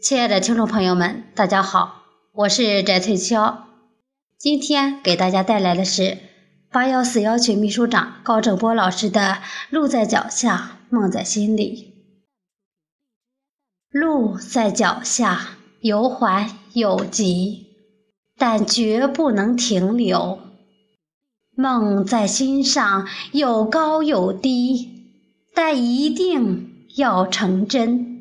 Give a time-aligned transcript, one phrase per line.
[0.00, 3.54] 亲爱的听众朋友们，大家好，我是翟翠秋。
[4.38, 6.18] 今天给大家带来的是
[6.70, 9.20] 八幺四幺群秘书长高正波老师的
[9.70, 11.94] 《路在脚下，梦在心里》。
[13.98, 17.66] 路在脚下，有缓有急，
[18.36, 20.38] 但绝不能停留；
[21.56, 24.90] 梦在心上，有高有低，
[25.54, 28.13] 但一定要成真。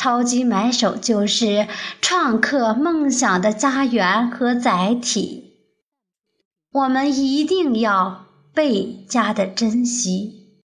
[0.00, 1.68] 超级买手就是
[2.00, 5.52] 创客梦想的家园和载体，
[6.72, 10.62] 我们一定要倍加的珍惜，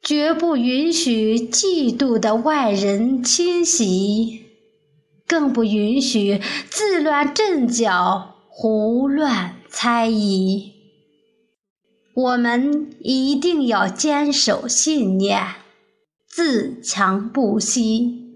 [0.00, 4.46] 绝不允许嫉妒的外人侵袭，
[5.26, 6.40] 更不允许
[6.70, 10.72] 自乱阵脚、胡乱猜疑。
[12.14, 15.46] 我们一定要坚守信念，
[16.26, 18.27] 自强不息。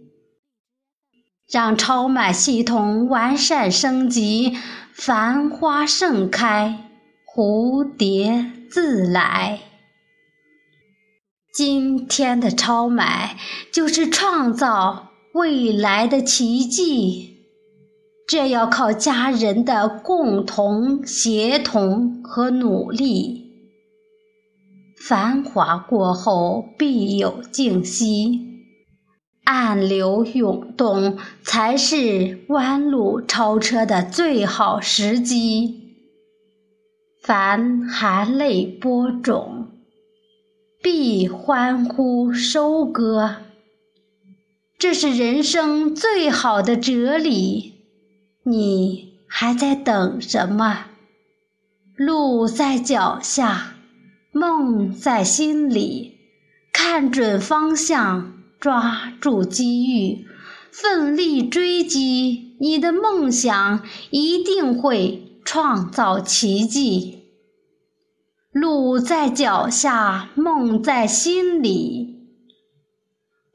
[1.53, 4.57] 让超买系统完善升级，
[4.95, 6.91] 繁花盛开，
[7.27, 9.61] 蝴蝶自来。
[11.53, 13.37] 今天的超买
[13.71, 17.37] 就是创造未来的奇迹，
[18.27, 23.43] 这要靠家人的共同协同和努力。
[25.07, 28.52] 繁华过后必有静息。
[29.45, 35.81] 暗流涌动才是弯路超车的最好时机。
[37.23, 39.69] 凡含泪播种，
[40.83, 43.37] 必欢呼收割。
[44.79, 47.75] 这是人生最好的哲理。
[48.45, 50.87] 你还在等什么？
[51.95, 53.75] 路在脚下，
[54.33, 56.19] 梦在心里。
[56.73, 58.42] 看准方向。
[58.63, 60.25] 抓住机遇，
[60.71, 67.25] 奋力追击你的梦想，一定会创造奇迹。
[68.53, 72.21] 路在脚下，梦在心里。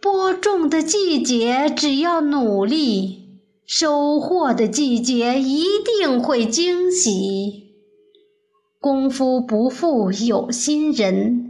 [0.02, 5.64] 播种的季节，只要努力，收获的季节一
[6.02, 7.76] 定会惊喜。
[8.82, 11.47] 功夫不负有心人。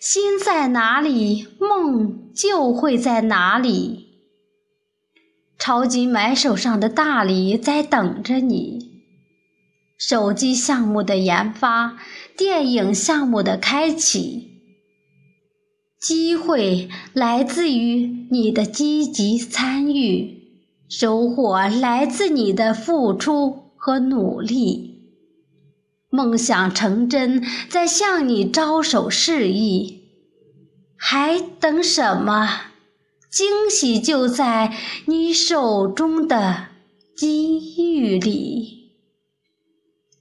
[0.00, 4.06] 心在哪里，梦就会在哪里。
[5.58, 8.78] 超级买手上的大礼在等着你：
[9.98, 11.98] 手机项目的研发，
[12.34, 14.48] 电影项目的开启。
[16.00, 24.89] 机会来自于你的积极参与，收获来自你的付出和努力。
[26.10, 30.02] 梦想成真，在向你招手示意，
[30.96, 32.62] 还等什么？
[33.30, 34.76] 惊喜就在
[35.06, 36.66] 你手中的
[37.16, 38.90] 机遇里。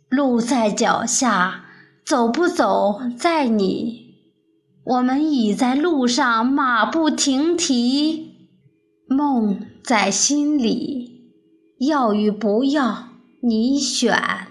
[0.09, 1.65] 路在脚下，
[2.05, 4.13] 走不走在你。
[4.83, 8.35] 我们已在路上，马不停蹄。
[9.07, 11.33] 梦在心里，
[11.79, 13.09] 要与不要，
[13.41, 14.47] 你选。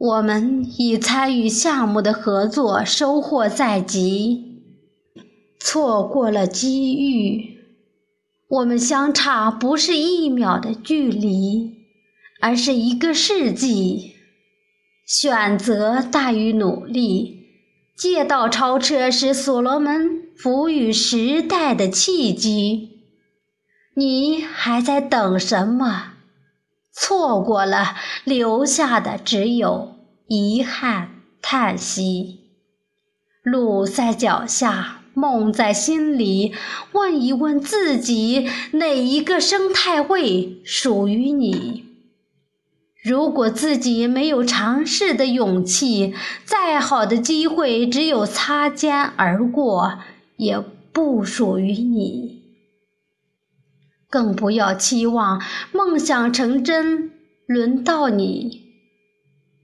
[0.00, 4.62] 我们已参与项目的合作，收获在即，
[5.58, 7.58] 错过了机遇。
[8.48, 11.74] 我们相差不是一秒的距离，
[12.40, 14.14] 而是一个世纪。
[15.06, 17.48] 选择大于努力，
[17.94, 23.02] 借道超车是所罗门赋予时代的契机。
[23.94, 26.14] 你还在等什么？
[26.92, 29.96] 错过了，留下的只有
[30.26, 32.40] 遗憾、叹息。
[33.42, 36.54] 路在脚下，梦在心里。
[36.92, 41.84] 问一问自己，哪一个生态位属于你？
[43.02, 46.14] 如果自己没有尝试的勇气，
[46.44, 50.00] 再好的机会，只有擦肩而过，
[50.36, 50.60] 也
[50.92, 52.39] 不属于你。
[54.10, 55.40] 更不要期望
[55.72, 57.12] 梦想成真
[57.46, 58.68] 轮到你。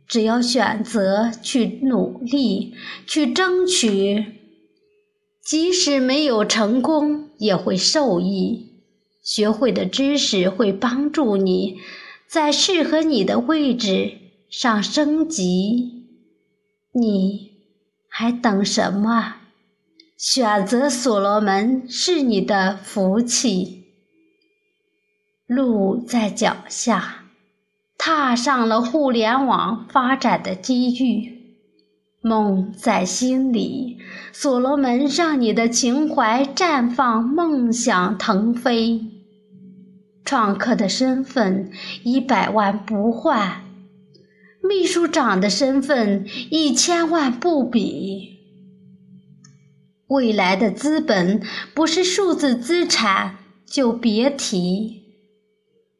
[0.06, 2.74] 只要选择去努力，
[3.08, 4.24] 去争取，
[5.42, 8.72] 即使没有成功，也会受益。
[9.20, 11.78] 学会的知识会帮助你
[12.28, 14.18] 在适合你的位置
[14.48, 16.04] 上升级。
[16.92, 17.50] 你
[18.08, 19.38] 还等什么？
[20.16, 23.75] 选择所罗门是你的福气。
[25.46, 27.24] 路在脚下，
[27.96, 31.36] 踏上了互联网发展的机遇。
[32.20, 33.98] 梦在心里，
[34.32, 39.00] 所罗门让你的情怀绽放，梦想腾飞。
[40.24, 41.70] 创客的身份
[42.02, 43.62] 一百万不换，
[44.60, 48.40] 秘书长的身份一千万不比。
[50.08, 51.40] 未来的资本
[51.72, 54.95] 不是数字资产，就别提。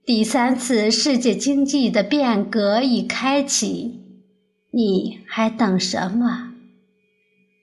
[0.07, 4.01] 第三次世界经济的变革已开启，
[4.71, 6.53] 你还等什么？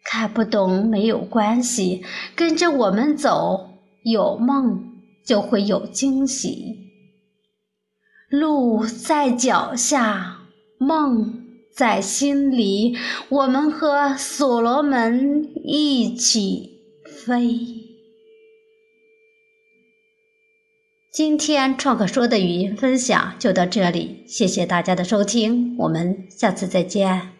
[0.03, 2.03] 看不懂没有关系，
[2.35, 3.69] 跟着我们走，
[4.03, 4.91] 有梦。
[5.25, 6.89] 就会有惊喜。
[8.29, 10.41] 路在脚下，
[10.77, 12.97] 梦在心里。
[13.29, 16.81] 我们和所罗门一起
[17.25, 17.92] 飞。
[21.13, 27.32] 今天创客说的语音分享就到这里，谢谢大家的收听，我们下次再见。